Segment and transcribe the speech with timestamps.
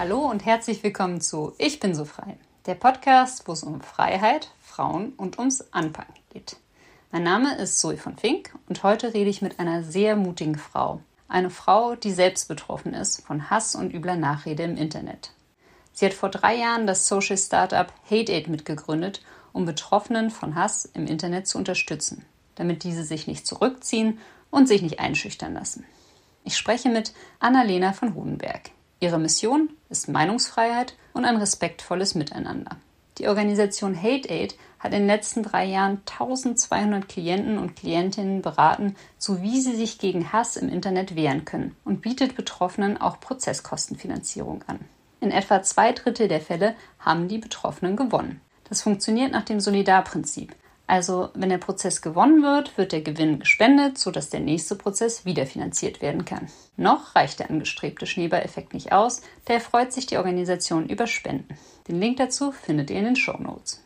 [0.00, 4.50] Hallo und herzlich willkommen zu Ich bin so frei, der Podcast, wo es um Freiheit,
[4.62, 6.56] Frauen und ums Anpacken geht.
[7.12, 11.02] Mein Name ist Zoe von Fink und heute rede ich mit einer sehr mutigen Frau.
[11.28, 15.34] Eine Frau, die selbst betroffen ist von Hass und übler Nachrede im Internet.
[15.92, 19.22] Sie hat vor drei Jahren das Social Startup HateAid mitgegründet,
[19.52, 22.24] um Betroffenen von Hass im Internet zu unterstützen,
[22.54, 25.84] damit diese sich nicht zurückziehen und sich nicht einschüchtern lassen.
[26.44, 28.70] Ich spreche mit Annalena von Hohenberg.
[29.00, 32.76] Ihre Mission ist Meinungsfreiheit und ein respektvolles Miteinander.
[33.16, 39.40] Die Organisation HateAid hat in den letzten drei Jahren 1200 Klienten und Klientinnen beraten, so
[39.40, 44.80] wie sie sich gegen Hass im Internet wehren können und bietet Betroffenen auch Prozesskostenfinanzierung an.
[45.20, 48.40] In etwa zwei Drittel der Fälle haben die Betroffenen gewonnen.
[48.68, 50.54] Das funktioniert nach dem Solidarprinzip.
[50.90, 56.02] Also, wenn der Prozess gewonnen wird, wird der Gewinn gespendet, sodass der nächste Prozess wiederfinanziert
[56.02, 56.48] werden kann.
[56.76, 61.56] Noch reicht der angestrebte Schneeballeffekt nicht aus, daher freut sich die Organisation über Spenden.
[61.86, 63.84] Den Link dazu findet ihr in den Show Notes.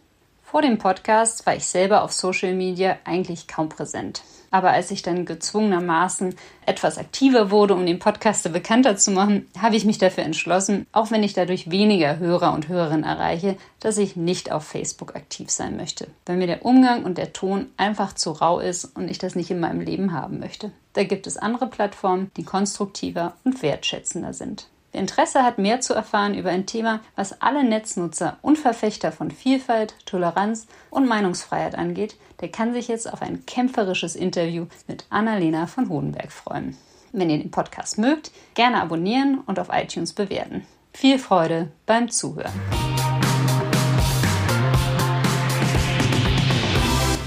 [0.54, 4.22] Vor dem Podcast war ich selber auf Social Media eigentlich kaum präsent.
[4.52, 9.74] Aber als ich dann gezwungenermaßen etwas aktiver wurde, um den Podcaster bekannter zu machen, habe
[9.74, 14.14] ich mich dafür entschlossen, auch wenn ich dadurch weniger Hörer und Hörerinnen erreiche, dass ich
[14.14, 18.30] nicht auf Facebook aktiv sein möchte, weil mir der Umgang und der Ton einfach zu
[18.30, 20.70] rau ist und ich das nicht in meinem Leben haben möchte.
[20.92, 24.68] Da gibt es andere Plattformen, die konstruktiver und wertschätzender sind.
[24.94, 29.32] Wer Interesse hat, mehr zu erfahren über ein Thema, was alle Netznutzer und Verfechter von
[29.32, 35.66] Vielfalt, Toleranz und Meinungsfreiheit angeht, der kann sich jetzt auf ein kämpferisches Interview mit Annalena
[35.66, 36.76] von Hohenberg freuen.
[37.10, 40.64] Wenn ihr den Podcast mögt, gerne abonnieren und auf iTunes bewerten.
[40.92, 42.52] Viel Freude beim Zuhören.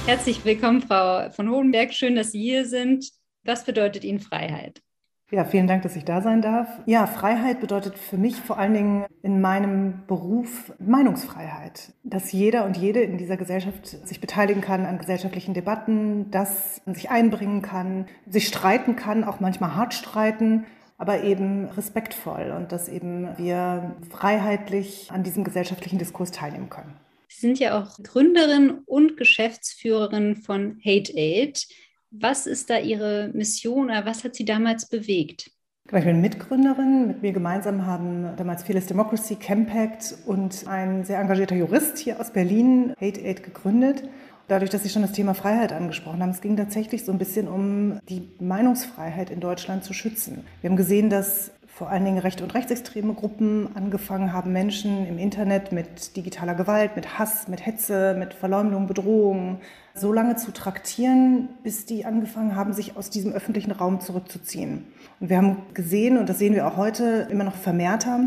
[0.05, 1.93] Herzlich willkommen, Frau von Hohenberg.
[1.93, 3.09] Schön, dass Sie hier sind.
[3.43, 4.81] Was bedeutet Ihnen Freiheit?
[5.29, 6.69] Ja, vielen Dank, dass ich da sein darf.
[6.85, 11.91] Ja, Freiheit bedeutet für mich vor allen Dingen in meinem Beruf Meinungsfreiheit.
[12.03, 16.95] Dass jeder und jede in dieser Gesellschaft sich beteiligen kann an gesellschaftlichen Debatten, dass man
[16.95, 20.65] sich einbringen kann, sich streiten kann, auch manchmal hart streiten,
[20.97, 26.93] aber eben respektvoll und dass eben wir freiheitlich an diesem gesellschaftlichen Diskurs teilnehmen können.
[27.27, 31.67] Sie sind ja auch Gründerin und Geschäftsführerin von Hate Aid.
[32.11, 35.51] Was ist da Ihre Mission oder was hat Sie damals bewegt?
[35.85, 37.07] Ich bin Mitgründerin.
[37.07, 42.31] Mit mir gemeinsam haben damals Fearless Democracy, Campact und ein sehr engagierter Jurist hier aus
[42.31, 44.03] Berlin Hate Aid gegründet.
[44.49, 47.47] Dadurch, dass Sie schon das Thema Freiheit angesprochen haben, es ging tatsächlich so ein bisschen
[47.47, 50.45] um die Meinungsfreiheit in Deutschland zu schützen.
[50.61, 55.19] Wir haben gesehen, dass vor allen Dingen rechte und rechtsextreme Gruppen angefangen haben, Menschen im
[55.19, 59.59] Internet mit digitaler Gewalt, mit Hass, mit Hetze, mit Verleumdung, Bedrohung
[59.93, 64.85] so lange zu traktieren, bis die angefangen haben, sich aus diesem öffentlichen Raum zurückzuziehen.
[65.19, 68.21] Und wir haben gesehen, und das sehen wir auch heute immer noch vermehrter,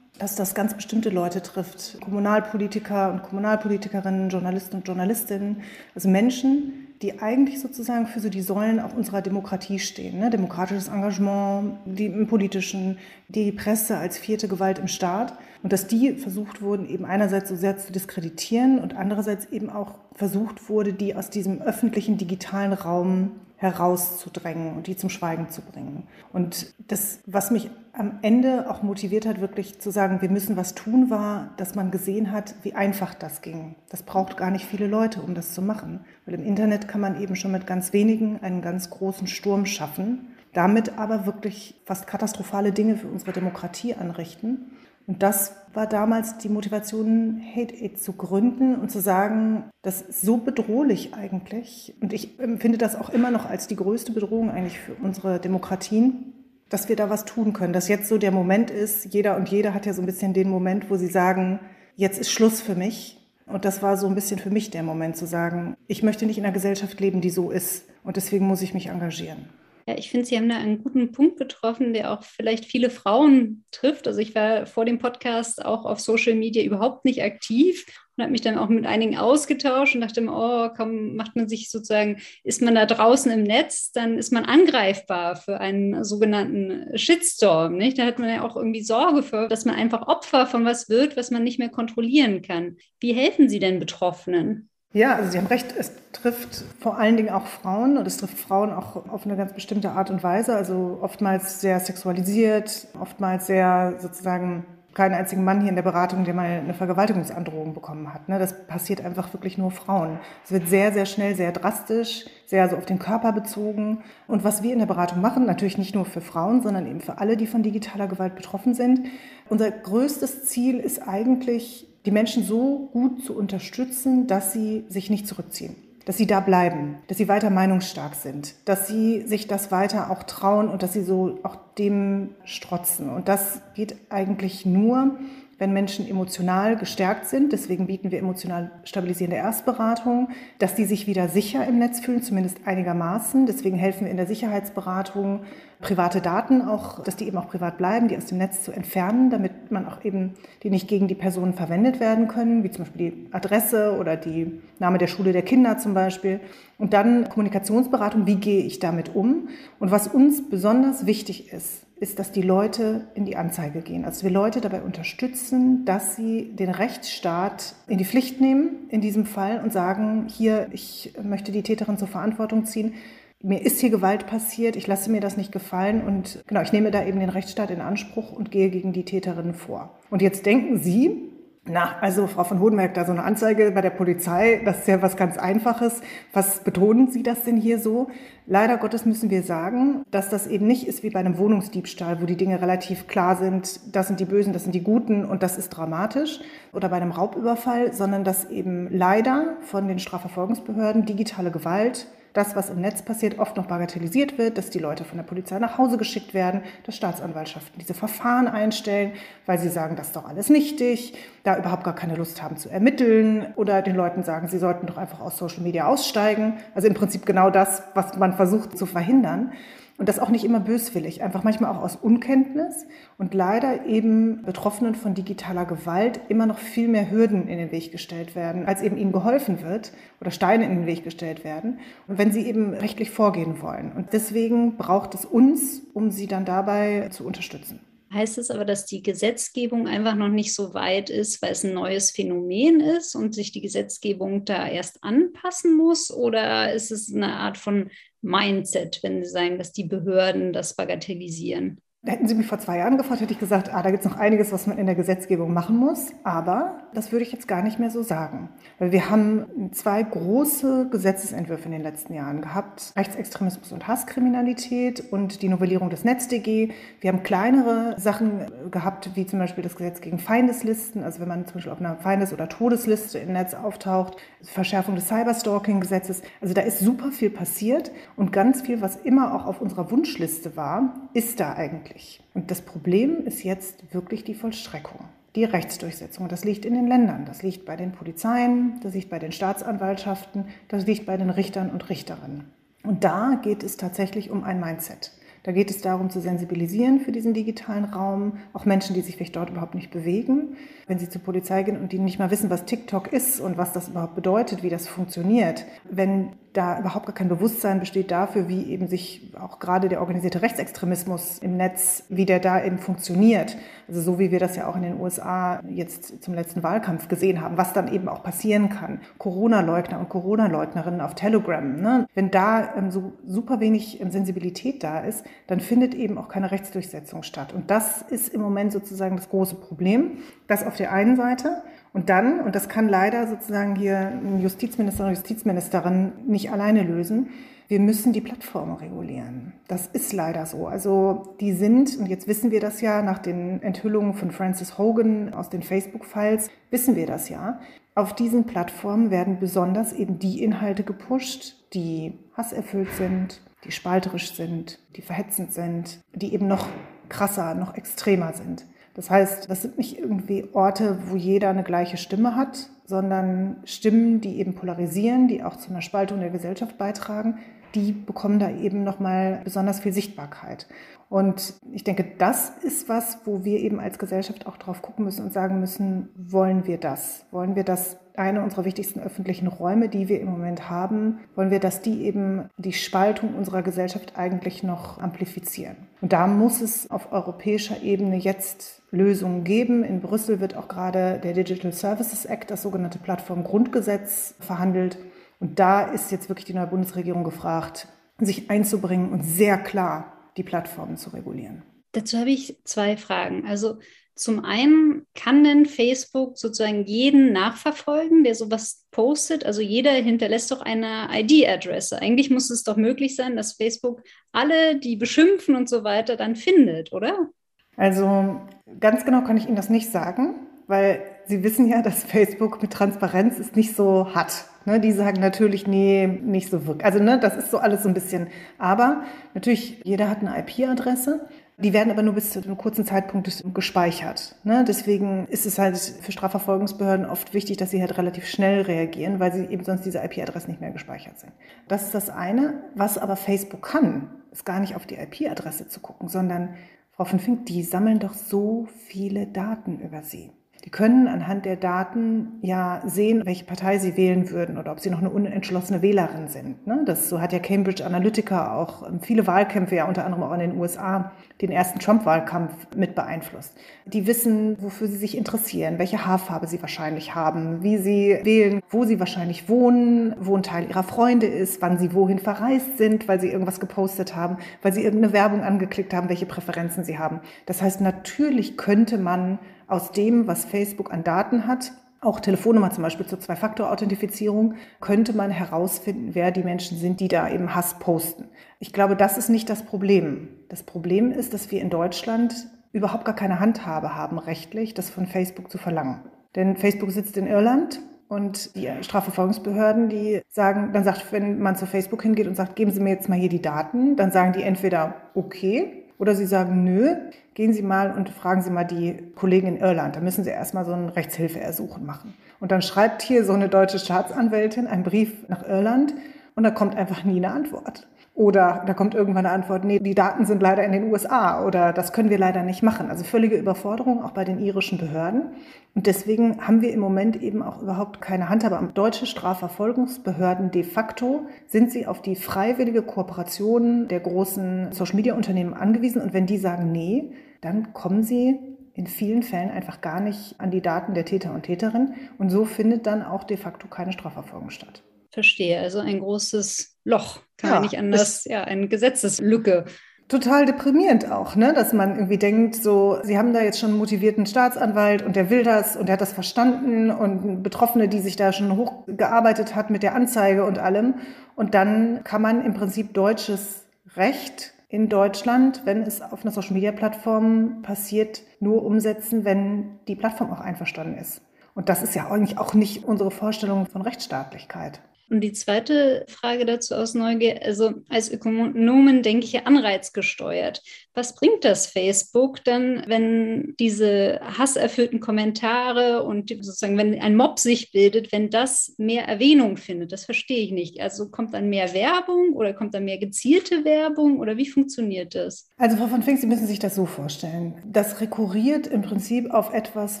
[0.18, 1.98] dass das ganz bestimmte Leute trifft.
[2.02, 5.62] Kommunalpolitiker und Kommunalpolitikerinnen, Journalisten und Journalistinnen,
[5.94, 10.18] also Menschen, die eigentlich sozusagen für so die Säulen auch unserer Demokratie stehen.
[10.18, 10.30] Ne?
[10.30, 12.98] Demokratisches Engagement, die im politischen,
[13.28, 15.36] die Presse als vierte Gewalt im Staat.
[15.62, 19.96] Und dass die versucht wurden, eben einerseits so sehr zu diskreditieren und andererseits eben auch
[20.14, 26.06] versucht wurde, die aus diesem öffentlichen digitalen Raum herauszudrängen und die zum Schweigen zu bringen.
[26.32, 30.74] Und das, was mich am Ende auch motiviert hat, wirklich zu sagen, wir müssen was
[30.74, 33.74] tun, war, dass man gesehen hat, wie einfach das ging.
[33.88, 36.00] Das braucht gar nicht viele Leute, um das zu machen.
[36.26, 40.28] Weil im Internet kann man eben schon mit ganz wenigen einen ganz großen Sturm schaffen,
[40.52, 44.72] damit aber wirklich fast katastrophale Dinge für unsere Demokratie anrichten.
[45.06, 50.22] Und das war damals die Motivation, Hate Aid zu gründen und zu sagen, das ist
[50.22, 51.94] so bedrohlich eigentlich.
[52.00, 56.32] Und ich empfinde das auch immer noch als die größte Bedrohung eigentlich für unsere Demokratien,
[56.68, 57.72] dass wir da was tun können.
[57.72, 60.50] Dass jetzt so der Moment ist, jeder und jede hat ja so ein bisschen den
[60.50, 61.60] Moment, wo sie sagen,
[61.94, 63.22] jetzt ist Schluss für mich.
[63.46, 66.38] Und das war so ein bisschen für mich der Moment zu sagen, ich möchte nicht
[66.38, 67.84] in einer Gesellschaft leben, die so ist.
[68.02, 69.46] Und deswegen muss ich mich engagieren.
[69.88, 73.64] Ja, ich finde, Sie haben da einen guten Punkt getroffen, der auch vielleicht viele Frauen
[73.70, 74.08] trifft.
[74.08, 78.32] Also ich war vor dem Podcast auch auf Social Media überhaupt nicht aktiv und habe
[78.32, 82.62] mich dann auch mit einigen ausgetauscht und dachte, oh, komm, macht man sich sozusagen, ist
[82.62, 87.76] man da draußen im Netz, dann ist man angreifbar für einen sogenannten Shitstorm.
[87.76, 87.96] Nicht?
[87.96, 91.16] Da hat man ja auch irgendwie Sorge für, dass man einfach Opfer von was wird,
[91.16, 92.78] was man nicht mehr kontrollieren kann.
[92.98, 94.68] Wie helfen Sie denn Betroffenen?
[94.96, 98.38] Ja, also Sie haben recht, es trifft vor allen Dingen auch Frauen und es trifft
[98.38, 103.96] Frauen auch auf eine ganz bestimmte Art und Weise, also oftmals sehr sexualisiert, oftmals sehr
[103.98, 104.64] sozusagen
[104.94, 108.26] keinen einzigen Mann hier in der Beratung, der mal eine Vergewaltigungsandrohung bekommen hat.
[108.30, 108.38] Ne?
[108.38, 110.18] Das passiert einfach wirklich nur Frauen.
[110.42, 113.98] Es wird sehr, sehr schnell, sehr drastisch, sehr so auf den Körper bezogen.
[114.26, 117.18] Und was wir in der Beratung machen, natürlich nicht nur für Frauen, sondern eben für
[117.18, 119.08] alle, die von digitaler Gewalt betroffen sind.
[119.50, 125.26] Unser größtes Ziel ist eigentlich, die Menschen so gut zu unterstützen, dass sie sich nicht
[125.26, 125.76] zurückziehen
[126.06, 130.22] dass sie da bleiben, dass sie weiter meinungsstark sind, dass sie sich das weiter auch
[130.22, 133.10] trauen und dass sie so auch dem strotzen.
[133.10, 135.16] Und das geht eigentlich nur,
[135.58, 137.52] wenn Menschen emotional gestärkt sind.
[137.52, 142.58] Deswegen bieten wir emotional stabilisierende Erstberatung, dass die sich wieder sicher im Netz fühlen, zumindest
[142.66, 143.46] einigermaßen.
[143.46, 145.40] Deswegen helfen wir in der Sicherheitsberatung,
[145.80, 149.30] private Daten auch, dass die eben auch privat bleiben, die aus dem Netz zu entfernen,
[149.30, 153.10] damit man auch eben die nicht gegen die Personen verwendet werden können, wie zum Beispiel
[153.10, 156.40] die Adresse oder die Name der Schule der Kinder zum Beispiel.
[156.78, 159.48] Und dann Kommunikationsberatung, wie gehe ich damit um?
[159.78, 164.04] Und was uns besonders wichtig ist, ist, dass die Leute in die Anzeige gehen.
[164.04, 169.24] Also wir Leute dabei unterstützen, dass sie den Rechtsstaat in die Pflicht nehmen in diesem
[169.24, 172.94] Fall und sagen, hier, ich möchte die Täterin zur Verantwortung ziehen.
[173.42, 176.90] Mir ist hier Gewalt passiert, ich lasse mir das nicht gefallen und genau, ich nehme
[176.90, 179.98] da eben den Rechtsstaat in Anspruch und gehe gegen die Täterin vor.
[180.10, 181.30] Und jetzt denken Sie,
[181.68, 185.02] na, also Frau von Hodenberg, da so eine Anzeige bei der Polizei, das ist ja
[185.02, 186.00] was ganz Einfaches.
[186.32, 188.08] Was betonen Sie das denn hier so?
[188.46, 192.26] Leider Gottes müssen wir sagen, dass das eben nicht ist wie bei einem Wohnungsdiebstahl, wo
[192.26, 195.58] die Dinge relativ klar sind, das sind die Bösen, das sind die Guten und das
[195.58, 196.40] ist dramatisch,
[196.72, 202.70] oder bei einem Raubüberfall, sondern dass eben leider von den Strafverfolgungsbehörden digitale Gewalt das, was
[202.70, 205.96] im Netz passiert, oft noch bagatellisiert wird, dass die Leute von der Polizei nach Hause
[205.96, 209.12] geschickt werden, dass Staatsanwaltschaften diese Verfahren einstellen,
[209.46, 212.68] weil sie sagen, das ist doch alles nichtig, da überhaupt gar keine Lust haben zu
[212.68, 216.54] ermitteln oder den Leuten sagen, sie sollten doch einfach aus Social Media aussteigen.
[216.74, 219.52] Also im Prinzip genau das, was man versucht zu verhindern.
[219.98, 224.94] Und das auch nicht immer böswillig, einfach manchmal auch aus Unkenntnis und leider eben Betroffenen
[224.94, 228.98] von digitaler Gewalt immer noch viel mehr Hürden in den Weg gestellt werden, als eben
[228.98, 231.78] ihnen geholfen wird oder Steine in den Weg gestellt werden.
[232.08, 233.92] Und wenn sie eben rechtlich vorgehen wollen.
[233.92, 237.80] Und deswegen braucht es uns, um sie dann dabei zu unterstützen.
[238.12, 241.74] Heißt es aber, dass die Gesetzgebung einfach noch nicht so weit ist, weil es ein
[241.74, 246.12] neues Phänomen ist und sich die Gesetzgebung da erst anpassen muss?
[246.12, 247.90] Oder ist es eine Art von
[248.22, 251.80] Mindset, wenn Sie sagen, dass die Behörden das bagatellisieren?
[252.08, 254.16] Hätten Sie mich vor zwei Jahren gefragt, hätte ich gesagt, ah, da gibt es noch
[254.16, 256.12] einiges, was man in der Gesetzgebung machen muss.
[256.22, 258.50] Aber das würde ich jetzt gar nicht mehr so sagen.
[258.78, 262.92] Weil wir haben zwei große Gesetzesentwürfe in den letzten Jahren gehabt.
[262.94, 266.70] Rechtsextremismus und Hasskriminalität und die Novellierung des NetzDG.
[267.00, 271.02] Wir haben kleinere Sachen gehabt, wie zum Beispiel das Gesetz gegen Feindeslisten.
[271.02, 274.16] Also wenn man zum Beispiel auf einer Feindes- oder Todesliste im Netz auftaucht.
[274.46, 276.22] Verschärfung des Cyberstalking-Gesetzes.
[276.40, 277.90] Also da ist super viel passiert.
[278.16, 282.22] Und ganz viel, was immer auch auf unserer Wunschliste war, ist da eigentlich.
[282.34, 285.00] Und das Problem ist jetzt wirklich die Vollstreckung,
[285.34, 286.28] die Rechtsdurchsetzung.
[286.28, 290.46] Das liegt in den Ländern, das liegt bei den Polizeien, das liegt bei den Staatsanwaltschaften,
[290.68, 292.44] das liegt bei den Richtern und Richterinnen.
[292.82, 295.10] Und da geht es tatsächlich um ein Mindset.
[295.46, 299.36] Da geht es darum zu sensibilisieren für diesen digitalen Raum, auch Menschen, die sich vielleicht
[299.36, 300.56] dort überhaupt nicht bewegen.
[300.88, 303.72] Wenn sie zur Polizei gehen und die nicht mal wissen, was TikTok ist und was
[303.72, 308.64] das überhaupt bedeutet, wie das funktioniert, wenn da überhaupt gar kein Bewusstsein besteht dafür, wie
[308.64, 313.56] eben sich auch gerade der organisierte Rechtsextremismus im Netz, wie der da eben funktioniert.
[313.88, 317.40] Also so wie wir das ja auch in den USA jetzt zum letzten Wahlkampf gesehen
[317.40, 319.00] haben, was dann eben auch passieren kann.
[319.18, 321.80] Corona-Leugner und Corona-Leugnerinnen auf Telegram.
[321.80, 322.06] Ne?
[322.14, 326.50] Wenn da ähm, so super wenig ähm, Sensibilität da ist, dann findet eben auch keine
[326.50, 327.52] Rechtsdurchsetzung statt.
[327.52, 330.18] Und das ist im Moment sozusagen das große Problem.
[330.46, 331.62] Das auf der einen Seite.
[331.92, 337.30] Und dann, und das kann leider sozusagen hier ein Justizminister oder Justizministerin nicht alleine lösen,
[337.68, 339.52] wir müssen die Plattformen regulieren.
[339.66, 340.68] Das ist leider so.
[340.68, 345.34] Also die sind, und jetzt wissen wir das ja nach den Enthüllungen von Francis Hogan
[345.34, 347.58] aus den Facebook-Files, wissen wir das ja.
[347.96, 354.78] Auf diesen Plattformen werden besonders eben die Inhalte gepusht, die hasserfüllt sind, die spalterisch sind,
[354.96, 356.66] die verhetzend sind, die eben noch
[357.08, 358.64] krasser, noch extremer sind.
[358.94, 364.20] Das heißt, das sind nicht irgendwie Orte, wo jeder eine gleiche Stimme hat, sondern Stimmen,
[364.20, 367.38] die eben polarisieren, die auch zu einer Spaltung der Gesellschaft beitragen,
[367.76, 370.66] die bekommen da eben nochmal besonders viel Sichtbarkeit.
[371.08, 375.24] Und ich denke, das ist was, wo wir eben als Gesellschaft auch drauf gucken müssen
[375.24, 377.26] und sagen müssen, wollen wir das?
[377.30, 381.60] Wollen wir das eine unserer wichtigsten öffentlichen Räume, die wir im Moment haben, wollen wir,
[381.60, 385.76] dass die eben die Spaltung unserer Gesellschaft eigentlich noch amplifizieren.
[386.00, 389.84] Und da muss es auf europäischer Ebene jetzt Lösungen geben.
[389.84, 394.98] In Brüssel wird auch gerade der Digital Services Act, das sogenannte Plattformgrundgesetz, verhandelt.
[395.38, 397.88] Und da ist jetzt wirklich die neue Bundesregierung gefragt,
[398.18, 401.62] sich einzubringen und sehr klar die Plattformen zu regulieren.
[401.92, 403.46] Dazu habe ich zwei Fragen.
[403.46, 403.78] Also
[404.14, 409.44] zum einen kann denn Facebook sozusagen jeden nachverfolgen, der sowas postet.
[409.44, 412.00] Also jeder hinterlässt doch eine ID-Adresse.
[412.00, 414.02] Eigentlich muss es doch möglich sein, dass Facebook
[414.32, 417.28] alle, die beschimpfen und so weiter, dann findet, oder?
[417.76, 418.40] Also
[418.80, 422.72] ganz genau kann ich Ihnen das nicht sagen, weil Sie wissen ja, dass Facebook mit
[422.72, 424.46] Transparenz es nicht so hat.
[424.64, 426.84] Ne, die sagen natürlich, nee, nicht so wirklich.
[426.84, 428.28] Also ne, das ist so alles so ein bisschen.
[428.58, 429.04] Aber
[429.34, 431.28] natürlich, jeder hat eine IP-Adresse.
[431.58, 434.34] Die werden aber nur bis zu einem kurzen Zeitpunkt gespeichert.
[434.44, 434.64] Ne?
[434.66, 439.32] Deswegen ist es halt für Strafverfolgungsbehörden oft wichtig, dass sie halt relativ schnell reagieren, weil
[439.32, 441.32] sie eben sonst diese IP-Adressen nicht mehr gespeichert sind.
[441.66, 442.62] Das ist das eine.
[442.74, 446.50] Was aber Facebook kann, ist gar nicht auf die IP-Adresse zu gucken, sondern
[446.90, 450.32] Frau von Fink, die sammeln doch so viele Daten über sie.
[450.66, 454.90] Die können anhand der Daten ja sehen, welche Partei sie wählen würden oder ob sie
[454.90, 456.66] noch eine unentschlossene Wählerin sind.
[456.66, 456.82] Ne?
[456.84, 460.58] Das so hat ja Cambridge Analytica auch viele Wahlkämpfe, ja unter anderem auch in den
[460.58, 463.54] USA, den ersten Trump-Wahlkampf mit beeinflusst.
[463.84, 468.84] Die wissen, wofür sie sich interessieren, welche Haarfarbe sie wahrscheinlich haben, wie sie wählen, wo
[468.84, 473.20] sie wahrscheinlich wohnen, wo ein Teil ihrer Freunde ist, wann sie wohin verreist sind, weil
[473.20, 477.20] sie irgendwas gepostet haben, weil sie irgendeine Werbung angeklickt haben, welche Präferenzen sie haben.
[477.44, 479.38] Das heißt, natürlich könnte man
[479.68, 485.30] aus dem, was Facebook an Daten hat, auch Telefonnummer zum Beispiel zur Zwei-Faktor-Authentifizierung, könnte man
[485.30, 488.28] herausfinden, wer die Menschen sind, die da eben Hass posten.
[488.58, 490.28] Ich glaube, das ist nicht das Problem.
[490.48, 495.06] Das Problem ist, dass wir in Deutschland überhaupt gar keine Handhabe haben, rechtlich, das von
[495.06, 496.02] Facebook zu verlangen.
[496.34, 501.66] Denn Facebook sitzt in Irland und die Strafverfolgungsbehörden, die sagen, dann sagt, wenn man zu
[501.66, 504.42] Facebook hingeht und sagt, geben Sie mir jetzt mal hier die Daten, dann sagen die
[504.42, 506.94] entweder okay, oder Sie sagen, nö,
[507.34, 509.96] gehen Sie mal und fragen Sie mal die Kollegen in Irland.
[509.96, 512.14] Da müssen Sie erstmal so ein Rechtshilfeersuchen machen.
[512.40, 515.94] Und dann schreibt hier so eine deutsche Staatsanwältin einen Brief nach Irland
[516.34, 517.86] und da kommt einfach nie eine Antwort.
[518.16, 521.74] Oder da kommt irgendwann eine Antwort, nee, die Daten sind leider in den USA oder
[521.74, 522.88] das können wir leider nicht machen.
[522.88, 525.34] Also völlige Überforderung auch bei den irischen Behörden.
[525.74, 528.58] Und deswegen haben wir im Moment eben auch überhaupt keine Handhabe.
[528.72, 536.00] Deutsche Strafverfolgungsbehörden de facto sind sie auf die freiwillige Kooperation der großen Social-Media-Unternehmen angewiesen.
[536.00, 538.38] Und wenn die sagen, nee, dann kommen sie
[538.72, 541.92] in vielen Fällen einfach gar nicht an die Daten der Täter und Täterinnen.
[542.16, 544.82] Und so findet dann auch de facto keine Strafverfolgung statt.
[545.16, 545.58] Verstehe.
[545.60, 549.64] Also ein großes Loch, kann ja, man nicht anders, ja, eine Gesetzeslücke.
[550.08, 551.54] Total deprimierend auch, ne?
[551.54, 555.30] dass man irgendwie denkt, so, Sie haben da jetzt schon einen motivierten Staatsanwalt und der
[555.30, 559.70] will das und der hat das verstanden und Betroffene, die sich da schon hochgearbeitet hat
[559.70, 560.96] mit der Anzeige und allem.
[561.34, 563.64] Und dann kann man im Prinzip deutsches
[563.96, 570.40] Recht in Deutschland, wenn es auf einer Social-Media-Plattform passiert, nur umsetzen, wenn die Plattform auch
[570.40, 571.22] einverstanden ist.
[571.54, 574.82] Und das ist ja eigentlich auch nicht unsere Vorstellung von Rechtsstaatlichkeit.
[575.08, 580.62] Und die zweite Frage dazu aus Neugier, also als Ökonomen denke ich ja anreizgesteuert.
[580.94, 587.70] Was bringt das Facebook dann, wenn diese hasserfüllten Kommentare und sozusagen, wenn ein Mob sich
[587.70, 589.92] bildet, wenn das mehr Erwähnung findet?
[589.92, 590.80] Das verstehe ich nicht.
[590.80, 595.48] Also kommt dann mehr Werbung oder kommt dann mehr gezielte Werbung oder wie funktioniert das?
[595.56, 597.62] Also Frau von Fink, Sie müssen sich das so vorstellen.
[597.64, 600.00] Das rekurriert im Prinzip auf etwas,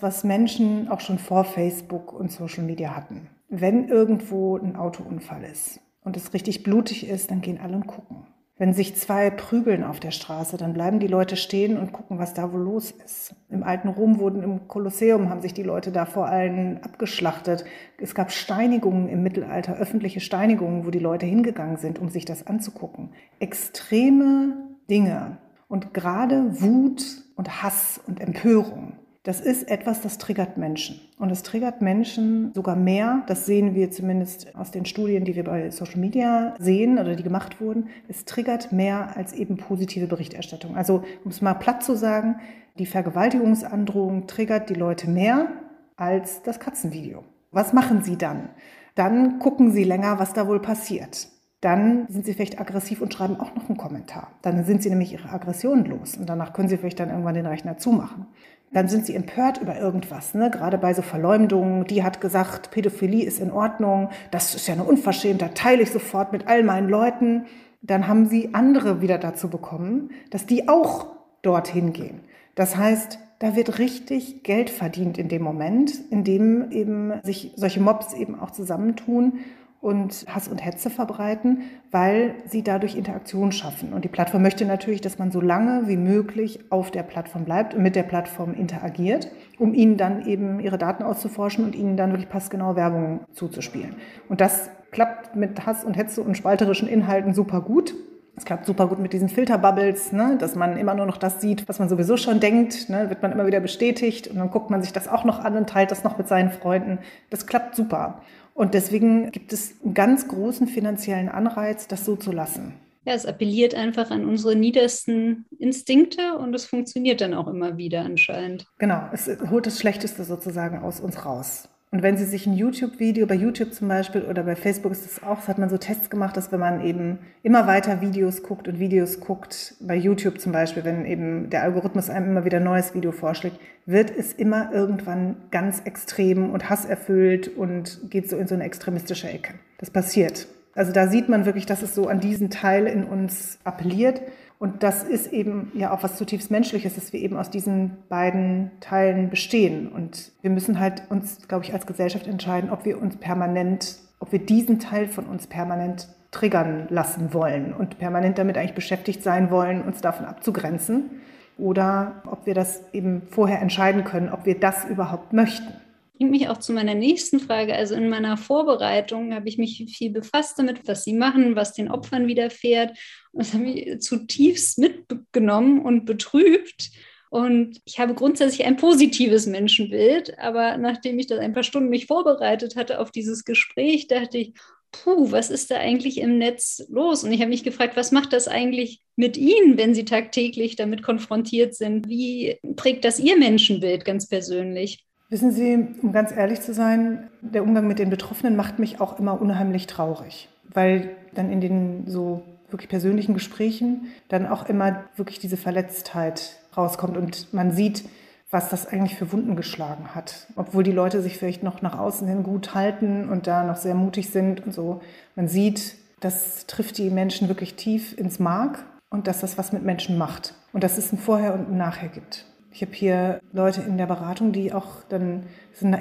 [0.00, 5.78] was Menschen auch schon vor Facebook und Social Media hatten wenn irgendwo ein Autounfall ist
[6.02, 8.26] und es richtig blutig ist, dann gehen alle und gucken.
[8.56, 12.32] Wenn sich zwei prügeln auf der Straße, dann bleiben die Leute stehen und gucken, was
[12.32, 13.34] da wohl los ist.
[13.50, 17.64] Im alten Rom wurden im Kolosseum haben sich die Leute da vor allem abgeschlachtet.
[17.98, 22.46] Es gab Steinigungen im Mittelalter, öffentliche Steinigungen, wo die Leute hingegangen sind, um sich das
[22.46, 23.10] anzugucken.
[23.38, 24.56] Extreme
[24.88, 27.04] Dinge und gerade Wut
[27.36, 31.00] und Hass und Empörung das ist etwas, das triggert Menschen.
[31.16, 35.44] Und es triggert Menschen sogar mehr, das sehen wir zumindest aus den Studien, die wir
[35.44, 40.76] bei Social Media sehen oder die gemacht wurden, es triggert mehr als eben positive Berichterstattung.
[40.76, 42.40] Also um es mal platt zu sagen,
[42.78, 45.52] die Vergewaltigungsandrohung triggert die Leute mehr
[45.96, 47.22] als das Katzenvideo.
[47.52, 48.48] Was machen sie dann?
[48.96, 51.28] Dann gucken sie länger, was da wohl passiert
[51.62, 54.32] dann sind sie vielleicht aggressiv und schreiben auch noch einen Kommentar.
[54.42, 57.46] Dann sind sie nämlich ihre Aggression los und danach können sie vielleicht dann irgendwann den
[57.46, 58.26] Rechner zumachen
[58.72, 60.50] dann sind sie empört über irgendwas, ne?
[60.50, 61.84] gerade bei so Verleumdungen.
[61.86, 66.32] Die hat gesagt, Pädophilie ist in Ordnung, das ist ja eine Unverschämtheit, teile ich sofort
[66.32, 67.46] mit all meinen Leuten.
[67.82, 71.06] Dann haben sie andere wieder dazu bekommen, dass die auch
[71.42, 72.20] dorthin gehen.
[72.54, 77.80] Das heißt, da wird richtig Geld verdient in dem Moment, in dem eben sich solche
[77.80, 79.40] Mobs eben auch zusammentun
[79.82, 83.92] und Hass und Hetze verbreiten, weil sie dadurch Interaktion schaffen.
[83.92, 87.74] Und die Plattform möchte natürlich, dass man so lange wie möglich auf der Plattform bleibt
[87.74, 92.12] und mit der Plattform interagiert, um ihnen dann eben ihre Daten auszuforschen und ihnen dann
[92.12, 93.96] wirklich passgenaue Werbung zuzuspielen.
[94.28, 97.92] Und das klappt mit Hass und Hetze und spalterischen Inhalten super gut.
[98.36, 100.36] Es klappt super gut mit diesen Filterbubbles, ne?
[100.38, 102.88] dass man immer nur noch das sieht, was man sowieso schon denkt.
[102.88, 103.10] Ne?
[103.10, 105.68] Wird man immer wieder bestätigt und dann guckt man sich das auch noch an und
[105.68, 107.00] teilt das noch mit seinen Freunden.
[107.30, 108.22] Das klappt super.
[108.54, 112.74] Und deswegen gibt es einen ganz großen finanziellen Anreiz, das so zu lassen.
[113.04, 118.02] Ja, es appelliert einfach an unsere niedersten Instinkte und es funktioniert dann auch immer wieder
[118.02, 118.66] anscheinend.
[118.78, 121.68] Genau, es holt das Schlechteste sozusagen aus uns raus.
[121.92, 125.22] Und wenn Sie sich ein YouTube-Video, bei YouTube zum Beispiel oder bei Facebook ist das
[125.22, 128.66] auch, das hat man so Tests gemacht, dass wenn man eben immer weiter Videos guckt
[128.66, 132.94] und Videos guckt, bei YouTube zum Beispiel, wenn eben der Algorithmus einem immer wieder neues
[132.94, 138.54] Video vorschlägt, wird es immer irgendwann ganz extrem und hasserfüllt und geht so in so
[138.54, 139.52] eine extremistische Ecke.
[139.76, 140.48] Das passiert.
[140.74, 144.22] Also da sieht man wirklich, dass es so an diesen Teil in uns appelliert.
[144.62, 148.70] Und das ist eben ja auch was zutiefst Menschliches, dass wir eben aus diesen beiden
[148.78, 149.88] Teilen bestehen.
[149.88, 154.30] Und wir müssen halt uns, glaube ich, als Gesellschaft entscheiden, ob wir uns permanent, ob
[154.30, 159.50] wir diesen Teil von uns permanent triggern lassen wollen und permanent damit eigentlich beschäftigt sein
[159.50, 161.10] wollen, uns davon abzugrenzen.
[161.58, 165.74] Oder ob wir das eben vorher entscheiden können, ob wir das überhaupt möchten
[166.22, 167.74] bringt mich auch zu meiner nächsten Frage.
[167.74, 171.90] Also in meiner Vorbereitung habe ich mich viel befasst damit, was sie machen, was den
[171.90, 172.90] Opfern widerfährt.
[173.32, 176.90] Und das hat mich zutiefst mitgenommen und betrübt.
[177.28, 182.06] Und ich habe grundsätzlich ein positives Menschenbild, aber nachdem ich das ein paar Stunden mich
[182.06, 184.52] vorbereitet hatte auf dieses Gespräch, dachte ich,
[184.92, 187.24] puh, was ist da eigentlich im Netz los?
[187.24, 191.02] Und ich habe mich gefragt, was macht das eigentlich mit Ihnen, wenn Sie tagtäglich damit
[191.02, 192.08] konfrontiert sind?
[192.08, 195.04] Wie prägt das Ihr Menschenbild ganz persönlich?
[195.32, 199.18] Wissen Sie, um ganz ehrlich zu sein, der Umgang mit den Betroffenen macht mich auch
[199.18, 205.38] immer unheimlich traurig, weil dann in den so wirklich persönlichen Gesprächen dann auch immer wirklich
[205.38, 208.04] diese Verletztheit rauskommt und man sieht,
[208.50, 210.48] was das eigentlich für Wunden geschlagen hat.
[210.54, 213.94] Obwohl die Leute sich vielleicht noch nach außen hin gut halten und da noch sehr
[213.94, 215.00] mutig sind und so.
[215.34, 219.82] Man sieht, das trifft die Menschen wirklich tief ins Mark und dass das was mit
[219.82, 222.51] Menschen macht und dass es ein Vorher und ein Nachher gibt.
[222.74, 225.44] Ich habe hier Leute in der Beratung, die auch dann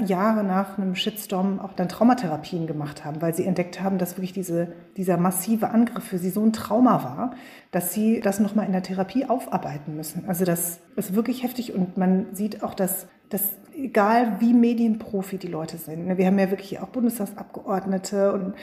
[0.05, 4.31] Jahre nach einem Shitstorm auch dann Traumatherapien gemacht haben, weil sie entdeckt haben, dass wirklich
[4.31, 7.35] diese, dieser massive Angriff für sie so ein Trauma war,
[7.71, 10.23] dass sie das nochmal in der Therapie aufarbeiten müssen.
[10.27, 15.47] Also das ist wirklich heftig und man sieht auch, dass, dass egal wie Medienprofi die
[15.47, 18.53] Leute sind, ne, wir haben ja wirklich auch Bundestagsabgeordnete und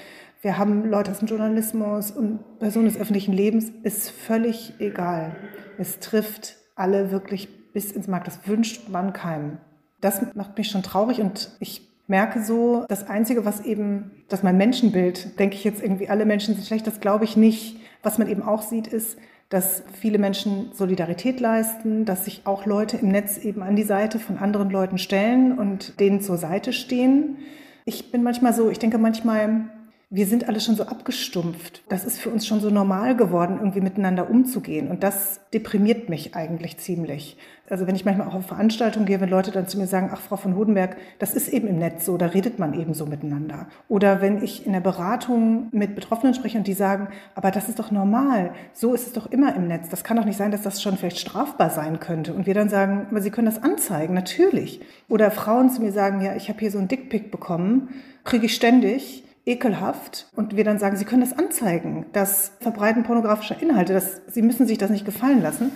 [0.40, 5.36] wir haben Leute aus dem Journalismus und Personen des öffentlichen Lebens, ist völlig egal.
[5.78, 8.26] Es trifft alle wirklich bis ins Markt.
[8.26, 9.58] Das wünscht man keinem.
[10.00, 14.56] Das macht mich schon traurig und ich merke so, das Einzige, was eben, dass mein
[14.56, 17.80] Menschenbild, denke ich jetzt irgendwie, alle Menschen sind schlecht, das glaube ich nicht.
[18.02, 22.98] Was man eben auch sieht, ist, dass viele Menschen Solidarität leisten, dass sich auch Leute
[22.98, 27.38] im Netz eben an die Seite von anderen Leuten stellen und denen zur Seite stehen.
[27.84, 29.68] Ich bin manchmal so, ich denke manchmal,
[30.10, 31.82] wir sind alle schon so abgestumpft.
[31.90, 34.88] Das ist für uns schon so normal geworden, irgendwie miteinander umzugehen.
[34.88, 37.36] Und das deprimiert mich eigentlich ziemlich.
[37.68, 40.22] Also wenn ich manchmal auch auf Veranstaltungen gehe, wenn Leute dann zu mir sagen, ach
[40.22, 43.66] Frau von Hodenberg, das ist eben im Netz so, da redet man eben so miteinander.
[43.88, 47.78] Oder wenn ich in der Beratung mit Betroffenen spreche und die sagen, aber das ist
[47.78, 49.90] doch normal, so ist es doch immer im Netz.
[49.90, 52.32] Das kann doch nicht sein, dass das schon vielleicht strafbar sein könnte.
[52.32, 54.80] Und wir dann sagen, aber Sie können das anzeigen, natürlich.
[55.10, 57.90] Oder Frauen zu mir sagen, ja, ich habe hier so ein Dickpick bekommen,
[58.24, 63.60] kriege ich ständig ekelhaft und wir dann sagen, Sie können das anzeigen, das Verbreiten pornografischer
[63.60, 65.72] Inhalte, das, Sie müssen sich das nicht gefallen lassen,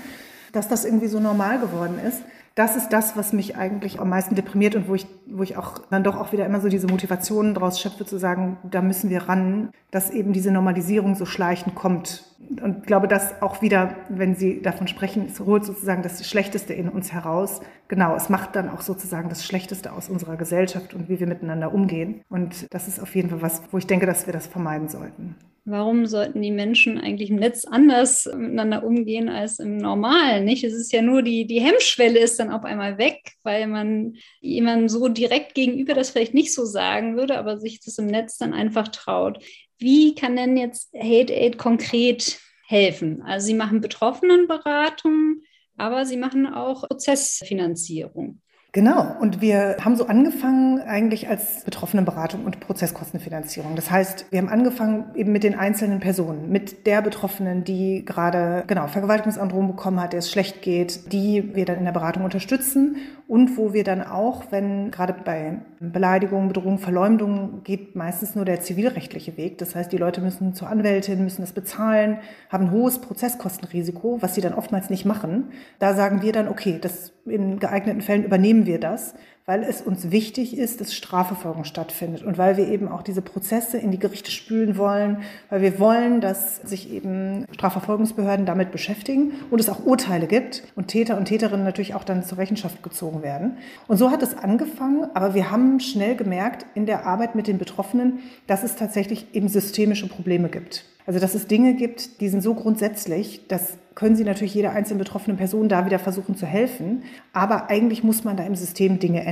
[0.53, 2.23] dass das irgendwie so normal geworden ist
[2.55, 5.79] das ist das, was mich eigentlich am meisten deprimiert und wo ich, wo ich auch
[5.91, 9.29] dann doch auch wieder immer so diese Motivation daraus schöpfe, zu sagen, da müssen wir
[9.29, 12.25] ran, dass eben diese Normalisierung so schleichend kommt.
[12.63, 16.75] Und ich glaube, dass auch wieder, wenn Sie davon sprechen, es holt sozusagen das Schlechteste
[16.75, 17.61] in uns heraus.
[17.89, 21.73] Genau, es macht dann auch sozusagen das Schlechteste aus unserer Gesellschaft und wie wir miteinander
[21.73, 22.21] umgehen.
[22.29, 25.37] Und das ist auf jeden Fall was, wo ich denke, dass wir das vermeiden sollten.
[25.65, 30.45] Warum sollten die Menschen eigentlich im Netz anders miteinander umgehen als im Normalen?
[30.45, 30.65] Nicht?
[30.65, 34.89] Es ist ja nur die, die Hemmschwelle ist dann auf einmal weg, weil man jemandem
[34.89, 38.55] so direkt gegenüber das vielleicht nicht so sagen würde, aber sich das im Netz dann
[38.55, 39.39] einfach traut.
[39.79, 43.23] Wie kann denn jetzt Hate Aid konkret helfen?
[43.23, 45.43] Also Sie machen Betroffenenberatung,
[45.77, 48.41] aber Sie machen auch Prozessfinanzierung.
[48.75, 49.15] Genau.
[49.21, 53.77] Und wir haben so angefangen eigentlich als Betroffenenberatung und Prozesskostenfinanzierung.
[53.77, 58.65] Das heißt, wir haben angefangen eben mit den einzelnen Personen, mit der Betroffenen, die gerade,
[58.67, 62.97] genau, Vergewaltigungsandrohung bekommen hat, der es schlecht geht, die wir dann in der Beratung unterstützen
[63.29, 68.61] und wo wir dann auch, wenn gerade bei Beleidigung, Bedrohung, Verleumdung geht meistens nur der
[68.61, 69.59] zivilrechtliche Weg.
[69.59, 74.35] Das heißt, die Leute müssen zur Anwältin, müssen es bezahlen, haben ein hohes Prozesskostenrisiko, was
[74.35, 75.51] sie dann oftmals nicht machen.
[75.79, 79.15] Da sagen wir dann, okay, das in geeigneten Fällen übernehmen wir das,
[79.45, 83.77] weil es uns wichtig ist, dass Strafverfolgung stattfindet und weil wir eben auch diese Prozesse
[83.77, 89.61] in die Gerichte spülen wollen, weil wir wollen, dass sich eben Strafverfolgungsbehörden damit beschäftigen und
[89.61, 93.59] es auch Urteile gibt und Täter und Täterinnen natürlich auch dann zur Rechenschaft gezogen werden.
[93.89, 97.59] Und so hat es angefangen, aber wir haben schnell gemerkt in der Arbeit mit den
[97.59, 100.85] Betroffenen, dass es tatsächlich eben systemische Probleme gibt.
[101.05, 104.99] Also dass es Dinge gibt, die sind so grundsätzlich, dass können Sie natürlich jeder einzelnen
[104.99, 107.03] betroffenen Person da wieder versuchen zu helfen.
[107.33, 109.32] Aber eigentlich muss man da im System Dinge ändern.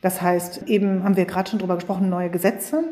[0.00, 2.84] Das heißt, eben haben wir gerade schon darüber gesprochen, neue Gesetze,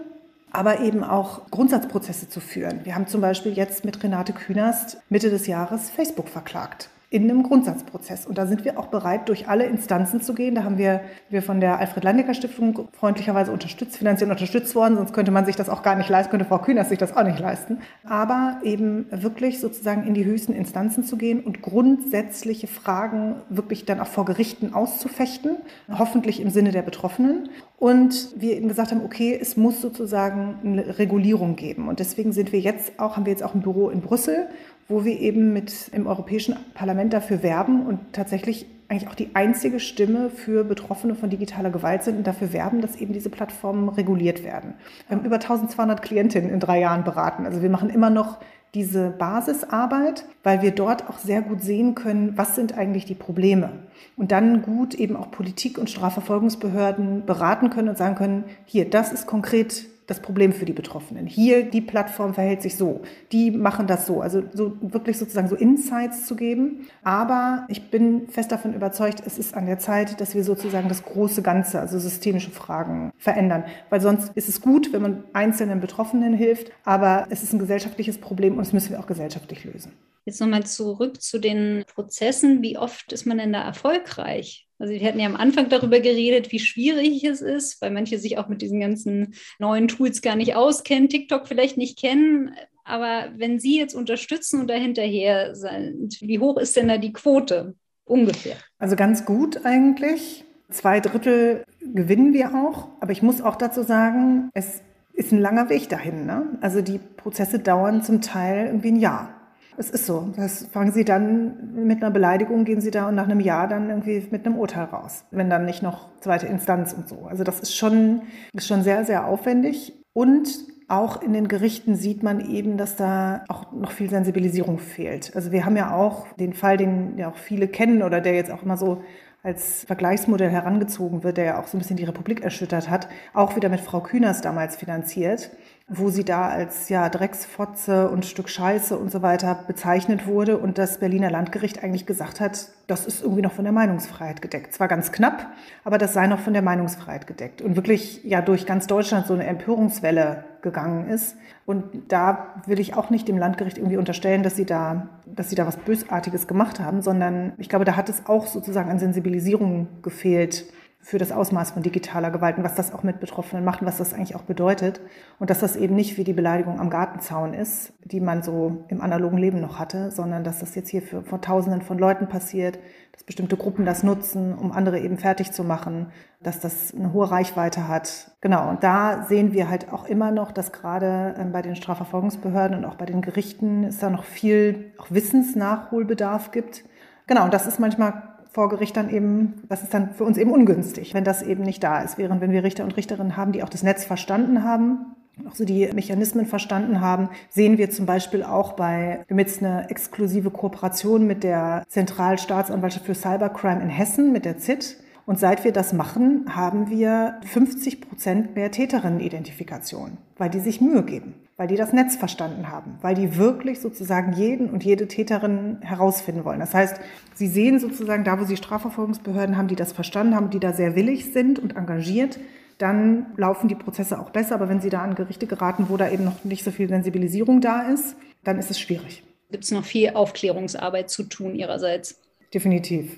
[0.52, 2.80] aber eben auch Grundsatzprozesse zu führen.
[2.84, 7.42] Wir haben zum Beispiel jetzt mit Renate Künast Mitte des Jahres Facebook verklagt in einem
[7.42, 8.24] Grundsatzprozess.
[8.24, 10.54] Und da sind wir auch bereit, durch alle Instanzen zu gehen.
[10.54, 15.44] Da haben wir, wir von der Alfred-Landecker-Stiftung freundlicherweise unterstützt, finanziell unterstützt worden, sonst könnte man
[15.44, 17.78] sich das auch gar nicht leisten, könnte Frau Kühners sich das auch nicht leisten.
[18.04, 23.98] Aber eben wirklich sozusagen in die höchsten Instanzen zu gehen und grundsätzliche Fragen wirklich dann
[23.98, 25.56] auch vor Gerichten auszufechten,
[25.92, 27.48] hoffentlich im Sinne der Betroffenen.
[27.76, 31.88] Und wir eben gesagt haben, okay, es muss sozusagen eine Regulierung geben.
[31.88, 34.46] Und deswegen sind wir jetzt auch, haben wir jetzt auch ein Büro in Brüssel
[34.90, 39.78] wo wir eben mit im Europäischen Parlament dafür werben und tatsächlich eigentlich auch die einzige
[39.78, 44.42] Stimme für Betroffene von digitaler Gewalt sind und dafür werben, dass eben diese Plattformen reguliert
[44.42, 44.74] werden.
[45.06, 47.46] Wir haben über 1200 Klientinnen in drei Jahren beraten.
[47.46, 48.38] Also wir machen immer noch
[48.74, 53.70] diese Basisarbeit, weil wir dort auch sehr gut sehen können, was sind eigentlich die Probleme.
[54.16, 59.12] Und dann gut eben auch Politik und Strafverfolgungsbehörden beraten können und sagen können, hier, das
[59.12, 61.26] ist konkret das Problem für die Betroffenen.
[61.26, 64.20] Hier, die Plattform verhält sich so, die machen das so.
[64.20, 66.88] Also so wirklich sozusagen so Insights zu geben.
[67.04, 71.04] Aber ich bin fest davon überzeugt, es ist an der Zeit, dass wir sozusagen das
[71.04, 73.64] große Ganze, also systemische Fragen verändern.
[73.88, 78.18] Weil sonst ist es gut, wenn man einzelnen Betroffenen hilft, aber es ist ein gesellschaftliches
[78.18, 79.92] Problem und das müssen wir auch gesellschaftlich lösen.
[80.24, 82.62] Jetzt nochmal zurück zu den Prozessen.
[82.62, 84.66] Wie oft ist man denn da erfolgreich?
[84.80, 88.38] Also wir hatten ja am Anfang darüber geredet, wie schwierig es ist, weil manche sich
[88.38, 92.54] auch mit diesen ganzen neuen Tools gar nicht auskennen, TikTok vielleicht nicht kennen.
[92.82, 97.74] Aber wenn Sie jetzt unterstützen und dahinterher sind, wie hoch ist denn da die Quote
[98.04, 98.56] ungefähr?
[98.78, 100.44] Also ganz gut eigentlich.
[100.70, 102.88] Zwei Drittel gewinnen wir auch.
[103.00, 104.80] Aber ich muss auch dazu sagen, es
[105.12, 106.24] ist ein langer Weg dahin.
[106.24, 106.58] Ne?
[106.62, 109.39] Also die Prozesse dauern zum Teil irgendwie ein Jahr.
[109.76, 110.32] Es ist so.
[110.36, 113.88] Das fangen Sie dann mit einer Beleidigung, gehen Sie da und nach einem Jahr dann
[113.88, 115.24] irgendwie mit einem Urteil raus.
[115.30, 117.26] Wenn dann nicht noch zweite Instanz und so.
[117.26, 119.94] Also das ist schon, ist schon sehr, sehr aufwendig.
[120.12, 120.48] Und
[120.88, 125.34] auch in den Gerichten sieht man eben, dass da auch noch viel Sensibilisierung fehlt.
[125.36, 128.50] Also wir haben ja auch den Fall, den ja auch viele kennen oder der jetzt
[128.50, 129.02] auch immer so
[129.42, 133.56] als Vergleichsmodell herangezogen wird, der ja auch so ein bisschen die Republik erschüttert hat, auch
[133.56, 135.50] wieder mit Frau Kühners damals finanziert
[135.92, 140.78] wo sie da als ja Drecksfotze und Stück Scheiße und so weiter bezeichnet wurde und
[140.78, 144.72] das Berliner Landgericht eigentlich gesagt hat, das ist irgendwie noch von der Meinungsfreiheit gedeckt.
[144.72, 145.48] Zwar ganz knapp,
[145.82, 149.34] aber das sei noch von der Meinungsfreiheit gedeckt und wirklich ja durch ganz Deutschland so
[149.34, 151.36] eine Empörungswelle gegangen ist.
[151.66, 155.56] Und da will ich auch nicht dem Landgericht irgendwie unterstellen, dass sie da, dass sie
[155.56, 159.88] da was Bösartiges gemacht haben, sondern ich glaube, da hat es auch sozusagen an Sensibilisierung
[160.02, 160.66] gefehlt
[161.02, 163.96] für das Ausmaß von digitaler Gewalt und was das auch mit Betroffenen macht und was
[163.96, 165.00] das eigentlich auch bedeutet.
[165.38, 169.00] Und dass das eben nicht wie die Beleidigung am Gartenzaun ist, die man so im
[169.00, 172.78] analogen Leben noch hatte, sondern dass das jetzt hier für, vor Tausenden von Leuten passiert,
[173.12, 176.08] dass bestimmte Gruppen das nutzen, um andere eben fertig zu machen,
[176.42, 178.32] dass das eine hohe Reichweite hat.
[178.42, 182.76] Genau, und da sehen wir halt auch immer noch, dass gerade ähm, bei den Strafverfolgungsbehörden
[182.76, 186.84] und auch bei den Gerichten es da noch viel auch Wissensnachholbedarf gibt.
[187.26, 190.50] Genau, und das ist manchmal vor Gericht dann eben, das ist dann für uns eben
[190.50, 192.18] ungünstig, wenn das eben nicht da ist.
[192.18, 195.14] Während wenn wir Richter und Richterinnen haben, die auch das Netz verstanden haben,
[195.48, 199.62] auch so die Mechanismen verstanden haben, sehen wir zum Beispiel auch bei, wir haben jetzt
[199.62, 204.96] eine exklusive Kooperation mit der Zentralstaatsanwaltschaft für Cybercrime in Hessen, mit der ZIT.
[205.26, 211.04] Und seit wir das machen, haben wir 50 Prozent mehr Täterinnenidentifikation, weil die sich Mühe
[211.04, 215.76] geben weil die das Netz verstanden haben, weil die wirklich sozusagen jeden und jede Täterin
[215.82, 216.58] herausfinden wollen.
[216.58, 216.98] Das heißt,
[217.40, 220.94] sie sehen sozusagen da, wo sie Strafverfolgungsbehörden haben, die das verstanden haben, die da sehr
[220.94, 222.38] willig sind und engagiert,
[222.76, 224.56] dann laufen die Prozesse auch besser.
[224.56, 227.62] Aber wenn sie da an Gerichte geraten, wo da eben noch nicht so viel Sensibilisierung
[227.62, 229.22] da ist, dann ist es schwierig.
[229.50, 232.20] Gibt es noch viel Aufklärungsarbeit zu tun Ihrerseits?
[232.52, 233.16] definitiv.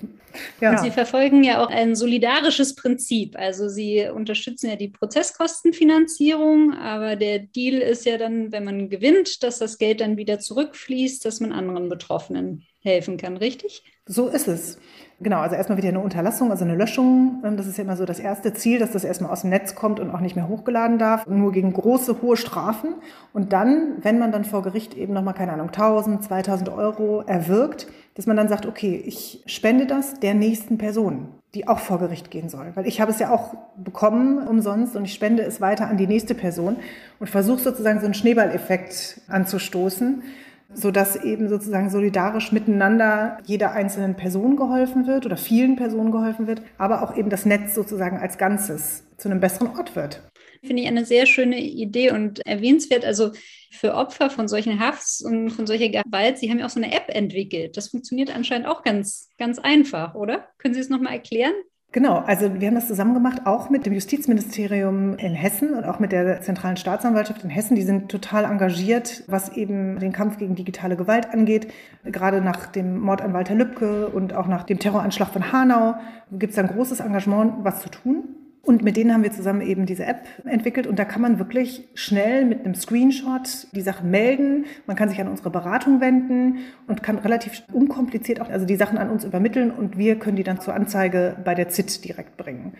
[0.61, 0.77] Ja.
[0.77, 3.35] Sie verfolgen ja auch ein solidarisches Prinzip.
[3.37, 9.43] Also Sie unterstützen ja die Prozesskostenfinanzierung, aber der Deal ist ja dann, wenn man gewinnt,
[9.43, 13.83] dass das Geld dann wieder zurückfließt, dass man anderen Betroffenen helfen kann, richtig?
[14.05, 14.77] So ist es.
[15.21, 17.41] Genau, also erstmal wieder eine Unterlassung, also eine Löschung.
[17.45, 19.75] Ähm, das ist ja immer so das erste Ziel, dass das erstmal aus dem Netz
[19.75, 21.25] kommt und auch nicht mehr hochgeladen darf.
[21.25, 22.95] Nur gegen große, hohe Strafen.
[23.31, 27.87] Und dann, wenn man dann vor Gericht eben nochmal, keine Ahnung, 1000, 2000 Euro erwirkt,
[28.15, 32.29] dass man dann sagt, okay, ich spende das der nächsten Person, die auch vor Gericht
[32.29, 32.71] gehen soll.
[32.75, 36.07] Weil ich habe es ja auch bekommen umsonst und ich spende es weiter an die
[36.07, 36.75] nächste Person
[37.21, 40.23] und versuche sozusagen so einen Schneeballeffekt anzustoßen
[40.73, 46.47] so dass eben sozusagen solidarisch miteinander jeder einzelnen Person geholfen wird oder vielen Personen geholfen
[46.47, 50.21] wird, aber auch eben das Netz sozusagen als Ganzes zu einem besseren Ort wird.
[50.63, 53.03] Finde ich eine sehr schöne Idee und erwähnenswert.
[53.03, 53.31] Also
[53.71, 56.93] für Opfer von solchen Hafts und von solcher Gewalt, Sie haben ja auch so eine
[56.93, 57.75] App entwickelt.
[57.75, 60.47] Das funktioniert anscheinend auch ganz, ganz einfach, oder?
[60.57, 61.53] Können Sie es nochmal erklären?
[61.93, 65.99] Genau, also wir haben das zusammen gemacht, auch mit dem Justizministerium in Hessen und auch
[65.99, 67.75] mit der Zentralen Staatsanwaltschaft in Hessen.
[67.75, 71.71] Die sind total engagiert, was eben den Kampf gegen digitale Gewalt angeht.
[72.03, 75.93] Gerade nach dem Mord an Walter Lübcke und auch nach dem Terroranschlag von Hanau
[76.31, 78.23] gibt es ein großes Engagement, was zu tun.
[78.65, 81.89] Und mit denen haben wir zusammen eben diese App entwickelt und da kann man wirklich
[81.95, 84.65] schnell mit einem Screenshot die Sachen melden.
[84.87, 88.97] Man kann sich an unsere Beratung wenden und kann relativ unkompliziert auch also die Sachen
[88.97, 92.73] an uns übermitteln und wir können die dann zur Anzeige bei der ZIT direkt bringen.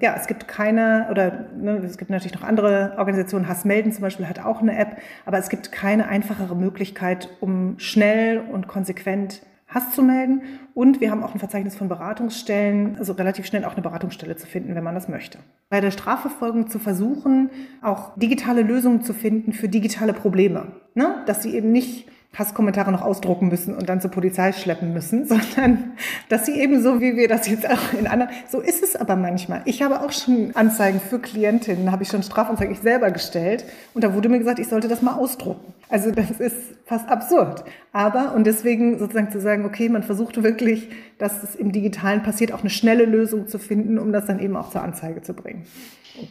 [0.00, 4.28] Ja, es gibt keine, oder ne, es gibt natürlich noch andere Organisationen, Hassmelden zum Beispiel
[4.28, 9.42] hat auch eine App, aber es gibt keine einfachere Möglichkeit, um schnell und konsequent
[9.74, 10.42] Hass zu melden.
[10.72, 14.46] Und wir haben auch ein Verzeichnis von Beratungsstellen, also relativ schnell auch eine Beratungsstelle zu
[14.46, 15.38] finden, wenn man das möchte.
[15.68, 17.50] Bei der Strafverfolgung zu versuchen,
[17.82, 20.68] auch digitale Lösungen zu finden für digitale Probleme.
[20.94, 21.22] Ne?
[21.26, 25.92] Dass sie eben nicht Hasskommentare noch ausdrucken müssen und dann zur Polizei schleppen müssen, sondern
[26.28, 29.16] dass sie eben so, wie wir das jetzt auch in anderen, so ist es aber
[29.16, 29.62] manchmal.
[29.64, 34.04] Ich habe auch schon Anzeigen für Klientinnen, habe ich schon Strafanzeigen ich selber gestellt und
[34.04, 35.72] da wurde mir gesagt, ich sollte das mal ausdrucken.
[35.88, 37.64] Also das ist fast absurd.
[37.92, 42.52] Aber, und deswegen sozusagen zu sagen, okay, man versucht wirklich, dass es im Digitalen passiert,
[42.52, 45.64] auch eine schnelle Lösung zu finden, um das dann eben auch zur Anzeige zu bringen.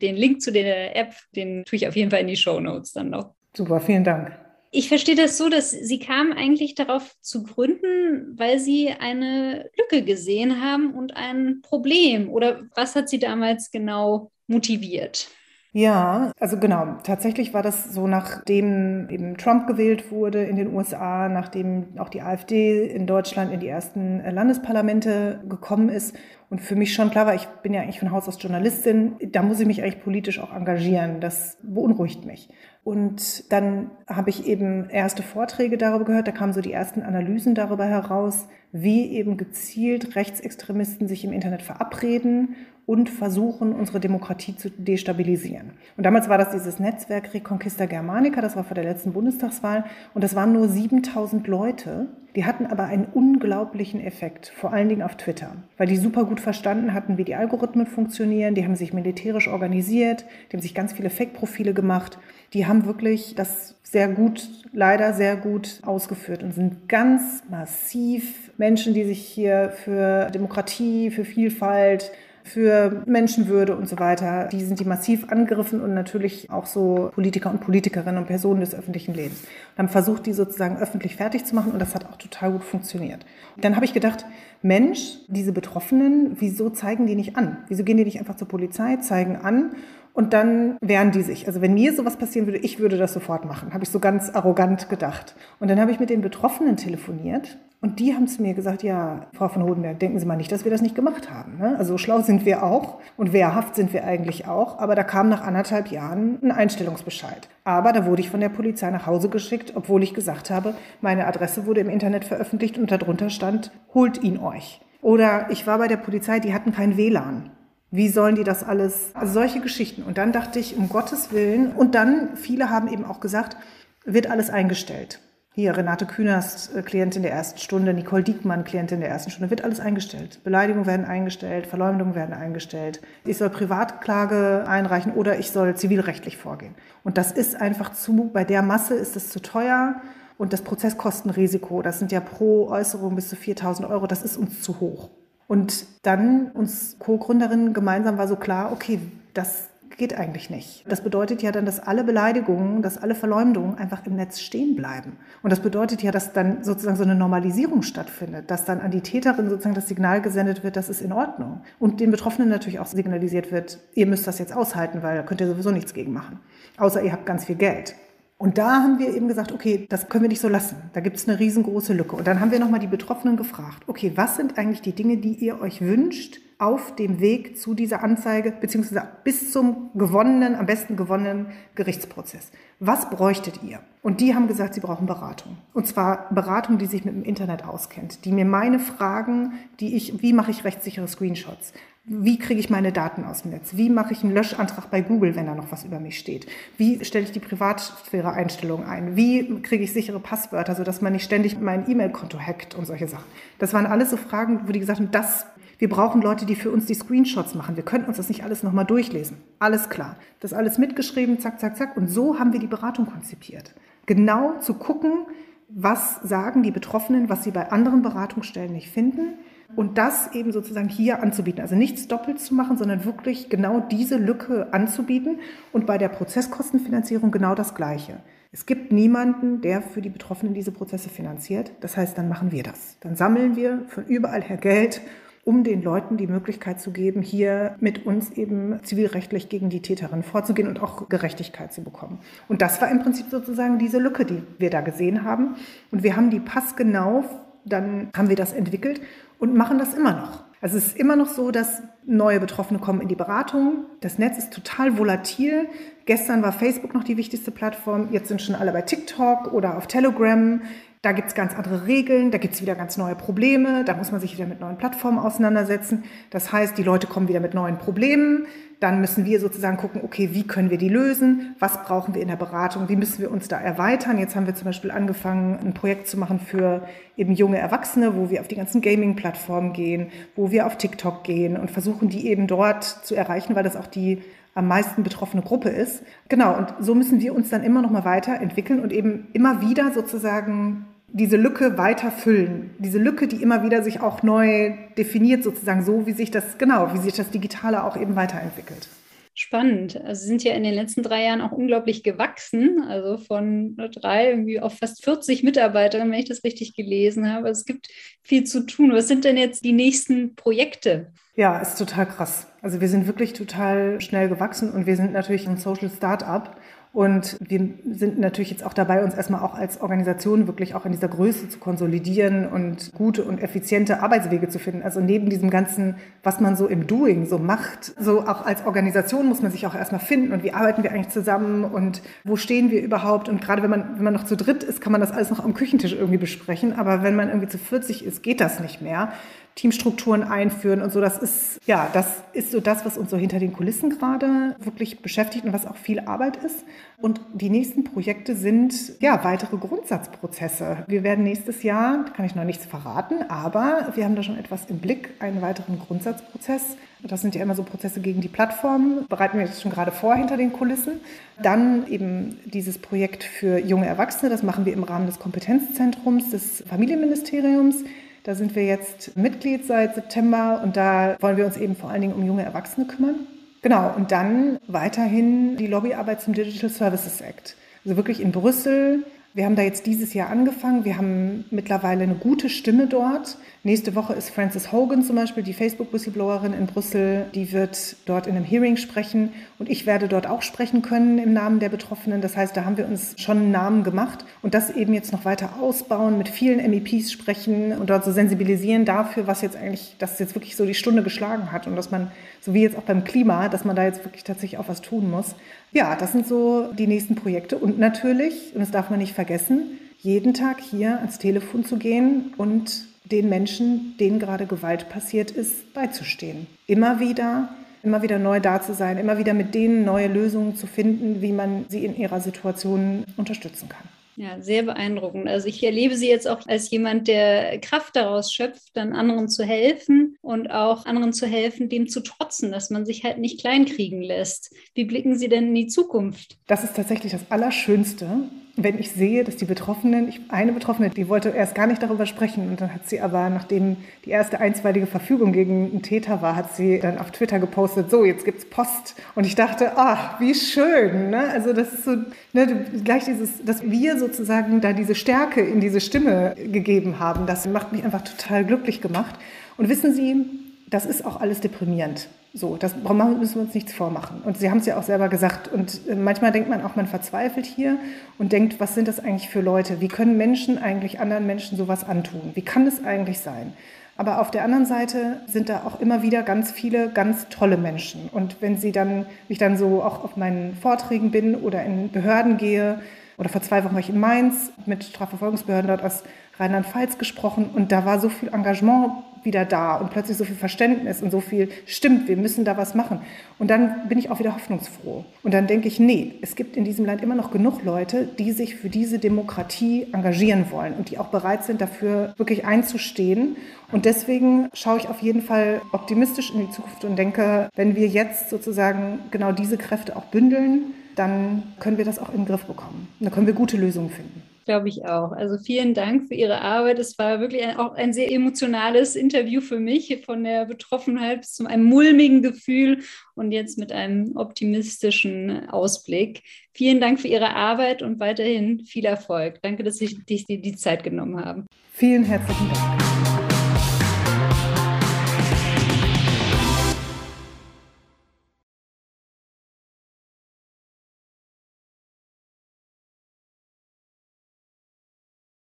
[0.02, 2.94] Den Link zu der App, den tue ich auf jeden Fall in die Show Notes
[2.94, 3.34] dann noch.
[3.56, 4.43] Super, vielen Dank.
[4.76, 10.04] Ich verstehe das so, dass Sie kamen eigentlich darauf zu gründen, weil Sie eine Lücke
[10.04, 12.28] gesehen haben und ein Problem.
[12.28, 15.28] Oder was hat Sie damals genau motiviert?
[15.76, 16.98] Ja, also genau.
[17.02, 22.22] Tatsächlich war das so, nachdem eben Trump gewählt wurde in den USA, nachdem auch die
[22.22, 26.16] AfD in Deutschland in die ersten Landesparlamente gekommen ist
[26.52, 29.42] und für mich schon klar war, ich bin ja eigentlich von Haus aus Journalistin, da
[29.42, 31.20] muss ich mich eigentlich politisch auch engagieren.
[31.20, 32.50] Das beunruhigt mich.
[32.84, 37.56] Und dann habe ich eben erste Vorträge darüber gehört, da kamen so die ersten Analysen
[37.56, 42.56] darüber heraus, wie eben gezielt Rechtsextremisten sich im Internet verabreden
[42.86, 45.72] und versuchen, unsere Demokratie zu destabilisieren.
[45.96, 50.24] Und damals war das dieses Netzwerk Reconquista Germanica, das war vor der letzten Bundestagswahl, und
[50.24, 52.08] das waren nur 7000 Leute.
[52.36, 56.40] Die hatten aber einen unglaublichen Effekt, vor allen Dingen auf Twitter, weil die super gut
[56.40, 60.94] verstanden hatten, wie die Algorithmen funktionieren, die haben sich militärisch organisiert, die haben sich ganz
[60.94, 62.18] viele Fake-Profile gemacht,
[62.54, 68.96] die haben wirklich das sehr gut, leider sehr gut ausgeführt und sind ganz massiv Menschen,
[68.96, 72.12] die sich hier für Demokratie, für Vielfalt,
[72.44, 74.48] für Menschenwürde und so weiter.
[74.52, 78.76] Die sind die massiv angegriffen und natürlich auch so Politiker und Politikerinnen und Personen des
[78.76, 79.42] öffentlichen Lebens.
[79.42, 82.64] Und haben versucht, die sozusagen öffentlich fertig zu machen und das hat auch total gut
[82.64, 83.26] funktioniert.
[83.58, 84.26] Dann habe ich gedacht,
[84.62, 87.58] Mensch, diese Betroffenen, wieso zeigen die nicht an?
[87.68, 89.72] Wieso gehen die nicht einfach zur Polizei, zeigen an
[90.14, 91.48] und dann wehren die sich.
[91.48, 94.30] Also wenn mir sowas passieren würde, ich würde das sofort machen, habe ich so ganz
[94.30, 95.36] arrogant gedacht.
[95.60, 99.28] Und dann habe ich mit den Betroffenen telefoniert und die haben zu mir gesagt, ja,
[99.34, 101.58] Frau von Hodenberg, denken Sie mal nicht, dass wir das nicht gemacht haben.
[101.58, 101.76] Ne?
[101.78, 104.80] Also schlau sind wir auch und wehrhaft sind wir eigentlich auch.
[104.80, 107.50] Aber da kam nach anderthalb Jahren ein Einstellungsbescheid.
[107.66, 111.28] Aber da wurde ich von der Polizei nach Hause geschickt, obwohl ich gesagt habe, meine
[111.28, 114.80] Adresse wurde im Internet veröffentlicht und darunter stand, holt ihn euch.
[115.02, 117.50] Oder ich war bei der Polizei, die hatten kein WLAN.
[117.96, 119.12] Wie sollen die das alles?
[119.14, 120.02] Also solche Geschichten.
[120.02, 121.72] Und dann dachte ich, um Gottes Willen.
[121.74, 123.56] Und dann, viele haben eben auch gesagt,
[124.04, 125.20] wird alles eingestellt.
[125.54, 129.64] Hier, Renate Künast, äh, Klientin der ersten Stunde, Nicole Diekmann, Klientin der ersten Stunde, wird
[129.64, 130.44] alles eingestellt.
[130.44, 133.00] Beleidigungen werden eingestellt, Verleumdungen werden eingestellt.
[133.26, 136.74] Ich soll Privatklage einreichen oder ich soll zivilrechtlich vorgehen.
[137.04, 140.02] Und das ist einfach zu, bei der Masse ist es zu teuer.
[140.40, 144.64] Und das Prozesskostenrisiko, das sind ja pro Äußerung bis zu 4000 Euro, das ist uns
[144.64, 145.12] zu hoch.
[145.48, 149.00] Und dann uns Co-Gründerinnen gemeinsam war so klar, okay,
[149.34, 150.84] das geht eigentlich nicht.
[150.88, 155.18] Das bedeutet ja dann, dass alle Beleidigungen, dass alle Verleumdungen einfach im Netz stehen bleiben.
[155.42, 159.02] Und das bedeutet ja, dass dann sozusagen so eine Normalisierung stattfindet, dass dann an die
[159.02, 161.62] Täterin sozusagen das Signal gesendet wird, das ist in Ordnung.
[161.80, 165.42] Und den Betroffenen natürlich auch signalisiert wird, ihr müsst das jetzt aushalten, weil da könnt
[165.42, 166.40] ihr sowieso nichts gegen machen.
[166.78, 167.96] Außer ihr habt ganz viel Geld.
[168.38, 170.76] Und da haben wir eben gesagt, okay, das können wir nicht so lassen.
[170.94, 172.16] Da gibt es eine riesengroße Lücke.
[172.16, 175.34] Und dann haben wir nochmal die Betroffenen gefragt, okay, was sind eigentlich die Dinge, die
[175.34, 180.96] ihr euch wünscht auf dem Weg zu dieser Anzeige, beziehungsweise bis zum gewonnenen, am besten
[180.96, 182.52] gewonnenen Gerichtsprozess?
[182.80, 183.80] Was bräuchtet ihr?
[184.02, 185.58] Und die haben gesagt, sie brauchen Beratung.
[185.74, 190.22] Und zwar Beratung, die sich mit dem Internet auskennt, die mir meine Fragen, die ich,
[190.22, 191.74] wie mache ich rechtssichere Screenshots?
[192.06, 193.78] Wie kriege ich meine Daten aus dem Netz?
[193.78, 196.48] Wie mache ich einen Löschantrag bei Google, wenn da noch was über mich steht?
[196.78, 199.16] Wie stelle ich die Privatsphäre-Einstellungen ein?
[199.16, 203.24] Wie kriege ich sichere Passwörter, sodass man nicht ständig mein E-Mail-Konto hackt und solche Sachen?
[203.58, 205.46] Das waren alles so Fragen, wo die gesagt haben, das,
[205.78, 207.78] wir brauchen Leute, die für uns die Screenshots machen.
[207.78, 209.38] Wir können uns das nicht alles nochmal durchlesen.
[209.60, 210.18] Alles klar.
[210.42, 211.96] Das alles mitgeschrieben, zack, zack, zack.
[211.96, 213.74] Und so haben wir die Beratung konzipiert.
[214.08, 215.26] Genau zu gucken,
[215.70, 219.36] was sagen die Betroffenen, was sie bei anderen Beratungsstellen nicht finden
[219.76, 221.62] und das eben sozusagen hier anzubieten.
[221.62, 225.40] Also nichts doppelt zu machen, sondern wirklich genau diese Lücke anzubieten
[225.72, 228.18] und bei der Prozesskostenfinanzierung genau das Gleiche.
[228.52, 231.72] Es gibt niemanden, der für die Betroffenen diese Prozesse finanziert.
[231.82, 232.98] Das heißt, dann machen wir das.
[233.00, 235.02] Dann sammeln wir von überall her Geld,
[235.46, 240.24] um den Leuten die Möglichkeit zu geben, hier mit uns eben zivilrechtlich gegen die Täterin
[240.24, 242.20] vorzugehen und auch Gerechtigkeit zu bekommen.
[242.48, 245.56] Und das war im Prinzip sozusagen diese Lücke, die wir da gesehen haben.
[245.92, 247.26] Und wir haben die passgenau,
[247.66, 249.02] dann haben wir das entwickelt
[249.40, 250.44] und machen das immer noch.
[250.62, 253.86] Also es ist immer noch so, dass neue Betroffene kommen in die Beratung.
[254.00, 255.68] Das Netz ist total volatil.
[256.06, 258.10] Gestern war Facebook noch die wichtigste Plattform.
[258.12, 260.62] Jetzt sind schon alle bei TikTok oder auf Telegram.
[261.04, 264.14] Da gibt es ganz andere Regeln, da gibt es wieder ganz neue Probleme, da muss
[264.14, 266.06] man sich wieder mit neuen Plattformen auseinandersetzen.
[266.30, 268.46] Das heißt, die Leute kommen wieder mit neuen Problemen.
[268.80, 271.58] Dann müssen wir sozusagen gucken, okay, wie können wir die lösen?
[271.60, 272.88] Was brauchen wir in der Beratung?
[272.88, 274.18] Wie müssen wir uns da erweitern?
[274.18, 276.88] Jetzt haben wir zum Beispiel angefangen, ein Projekt zu machen für
[277.18, 281.58] eben junge Erwachsene, wo wir auf die ganzen Gaming-Plattformen gehen, wo wir auf TikTok gehen
[281.58, 284.22] und versuchen, die eben dort zu erreichen, weil das auch die
[284.56, 286.02] am meisten betroffene Gruppe ist.
[286.30, 289.92] Genau, und so müssen wir uns dann immer noch mal weiterentwickeln und eben immer wieder
[289.92, 292.72] sozusagen diese Lücke weiter füllen.
[292.80, 296.94] Diese Lücke, die immer wieder sich auch neu definiert, sozusagen so, wie sich das, genau,
[296.94, 298.90] wie sich das Digitale auch eben weiterentwickelt.
[299.36, 300.00] Spannend.
[300.04, 304.30] Also Sie sind ja in den letzten drei Jahren auch unglaublich gewachsen, also von drei
[304.30, 307.50] irgendwie auf fast 40 Mitarbeiterinnen, wenn ich das richtig gelesen habe.
[307.50, 307.88] Es gibt
[308.22, 308.92] viel zu tun.
[308.92, 311.12] Was sind denn jetzt die nächsten Projekte?
[311.36, 312.48] Ja, ist total krass.
[312.62, 316.56] Also wir sind wirklich total schnell gewachsen und wir sind natürlich ein Social Startup
[316.94, 320.92] und wir sind natürlich jetzt auch dabei, uns erstmal auch als Organisation wirklich auch in
[320.92, 324.84] dieser Größe zu konsolidieren und gute und effiziente Arbeitswege zu finden.
[324.84, 329.26] Also neben diesem ganzen, was man so im Doing so macht, so auch als Organisation
[329.26, 332.70] muss man sich auch erstmal finden und wie arbeiten wir eigentlich zusammen und wo stehen
[332.70, 333.28] wir überhaupt.
[333.28, 335.44] Und gerade wenn man, wenn man noch zu dritt ist, kann man das alles noch
[335.44, 336.74] am Küchentisch irgendwie besprechen.
[336.74, 339.12] Aber wenn man irgendwie zu 40 ist, geht das nicht mehr.
[339.56, 341.00] Teamstrukturen einführen und so.
[341.00, 345.02] Das ist, ja, das ist so das, was uns so hinter den Kulissen gerade wirklich
[345.02, 346.66] beschäftigt und was auch viel Arbeit ist.
[347.00, 350.86] Und die nächsten Projekte sind, ja, weitere Grundsatzprozesse.
[350.88, 354.66] Wir werden nächstes Jahr, kann ich noch nichts verraten, aber wir haben da schon etwas
[354.70, 356.78] im Blick, einen weiteren Grundsatzprozess.
[357.04, 360.16] Das sind ja immer so Prozesse gegen die Plattformen, bereiten wir jetzt schon gerade vor
[360.16, 361.02] hinter den Kulissen.
[361.42, 366.64] Dann eben dieses Projekt für junge Erwachsene, das machen wir im Rahmen des Kompetenzzentrums des
[366.68, 367.84] Familienministeriums.
[368.24, 372.02] Da sind wir jetzt Mitglied seit September und da wollen wir uns eben vor allen
[372.02, 373.28] Dingen um junge Erwachsene kümmern.
[373.62, 377.56] Genau, und dann weiterhin die Lobbyarbeit zum Digital Services Act.
[377.84, 379.04] Also wirklich in Brüssel
[379.36, 380.86] wir haben da jetzt dieses Jahr angefangen.
[380.86, 383.38] Wir haben mittlerweile eine gute Stimme dort.
[383.66, 387.28] Nächste Woche ist Frances Hogan zum Beispiel, die Facebook-Whistleblowerin in Brüssel.
[387.34, 391.32] Die wird dort in einem Hearing sprechen und ich werde dort auch sprechen können im
[391.32, 392.20] Namen der Betroffenen.
[392.20, 395.24] Das heißt, da haben wir uns schon einen Namen gemacht und das eben jetzt noch
[395.24, 400.20] weiter ausbauen, mit vielen MEPs sprechen und dort so sensibilisieren dafür, was jetzt eigentlich, dass
[400.20, 403.06] jetzt wirklich so die Stunde geschlagen hat und dass man, so wie jetzt auch beim
[403.06, 405.36] Klima, dass man da jetzt wirklich tatsächlich auch was tun muss.
[405.72, 407.58] Ja, das sind so die nächsten Projekte.
[407.58, 412.34] Und natürlich, und das darf man nicht vergessen, jeden Tag hier ans Telefon zu gehen
[412.36, 416.48] und den Menschen, denen gerade Gewalt passiert ist, beizustehen.
[416.68, 417.50] Immer wieder,
[417.84, 421.34] immer wieder neu da zu sein, immer wieder mit denen neue Lösungen zu finden, wie
[421.34, 423.88] man sie in ihrer Situation unterstützen kann.
[424.16, 425.28] Ja, sehr beeindruckend.
[425.28, 429.44] Also ich erlebe Sie jetzt auch als jemand, der Kraft daraus schöpft, dann anderen zu
[429.44, 434.04] helfen und auch anderen zu helfen, dem zu trotzen, dass man sich halt nicht kleinkriegen
[434.04, 434.54] lässt.
[434.76, 436.38] Wie blicken Sie denn in die Zukunft?
[436.46, 441.10] Das ist tatsächlich das Allerschönste, wenn ich sehe, dass die Betroffenen, ich, eine Betroffene, die
[441.10, 444.86] wollte erst gar nicht darüber sprechen und dann hat sie aber, nachdem die erste einstweilige
[444.86, 448.96] Verfügung gegen einen Täter war, hat sie dann auf Twitter gepostet, so, jetzt gibt's Post.
[449.16, 451.10] Und ich dachte, ach, wie schön.
[451.10, 451.30] Ne?
[451.30, 451.96] Also das ist so,
[452.34, 457.48] ne, gleich dieses, dass wir sozusagen da diese Stärke in diese Stimme gegeben haben, das
[457.48, 459.16] macht mich einfach total glücklich gemacht.
[459.58, 460.26] Und wissen Sie,
[460.70, 462.08] das ist auch alles deprimierend.
[462.36, 464.24] So, das müssen wir uns nichts vormachen.
[464.24, 465.50] Und Sie haben es ja auch selber gesagt.
[465.50, 467.78] Und äh, manchmal denkt man auch, man verzweifelt hier
[468.18, 469.82] und denkt, was sind das eigentlich für Leute?
[469.82, 472.32] Wie können Menschen eigentlich anderen Menschen sowas antun?
[472.34, 473.54] Wie kann es eigentlich sein?
[473.98, 478.10] Aber auf der anderen Seite sind da auch immer wieder ganz viele ganz tolle Menschen.
[478.12, 482.38] Und wenn sie dann, ich dann so auch auf meinen Vorträgen bin oder in Behörden
[482.38, 482.80] gehe,
[483.20, 486.02] oder vor zwei Wochen war ich in Mainz mit Strafverfolgungsbehörden dort aus
[486.40, 491.02] Rheinland-Pfalz gesprochen und da war so viel Engagement wieder da und plötzlich so viel Verständnis
[491.02, 493.02] und so viel stimmt, wir müssen da was machen.
[493.40, 495.06] Und dann bin ich auch wieder hoffnungsfroh.
[495.24, 498.32] Und dann denke ich, nee, es gibt in diesem Land immer noch genug Leute, die
[498.32, 503.38] sich für diese Demokratie engagieren wollen und die auch bereit sind, dafür wirklich einzustehen.
[503.72, 507.88] Und deswegen schaue ich auf jeden Fall optimistisch in die Zukunft und denke, wenn wir
[507.88, 512.46] jetzt sozusagen genau diese Kräfte auch bündeln, dann können wir das auch in den Griff
[512.46, 512.88] bekommen.
[513.00, 514.22] Dann können wir gute Lösungen finden.
[514.46, 515.12] Glaube ich auch.
[515.12, 516.80] Also vielen Dank für Ihre Arbeit.
[516.80, 521.34] Es war wirklich ein, auch ein sehr emotionales Interview für mich, von der Betroffenheit bis
[521.34, 522.80] zu einem mulmigen Gefühl
[523.16, 526.24] und jetzt mit einem optimistischen Ausblick.
[526.54, 529.42] Vielen Dank für Ihre Arbeit und weiterhin viel Erfolg.
[529.42, 531.48] Danke, dass Sie sich die Zeit genommen haben.
[531.74, 532.93] Vielen herzlichen Dank.